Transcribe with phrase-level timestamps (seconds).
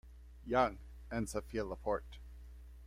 [0.47, 0.79] Young
[1.11, 2.17] and Sophie LaPorte.